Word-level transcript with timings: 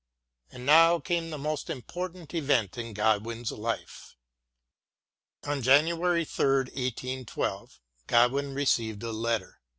And 0.51 0.65
now 0.65 0.97
came 0.99 1.29
the 1.29 1.37
most 1.37 1.69
important 1.69 2.33
event 2.33 2.75
in 2.75 2.93
Godwin's 2.95 3.51
life. 3.51 4.15
On 5.43 5.61
January 5.61 6.25
3, 6.25 6.45
1812, 6.73 7.79
Godwin 8.07 8.55
re 8.55 8.65
ceived 8.65 9.03
a 9.03 9.11
letter. 9.11 9.59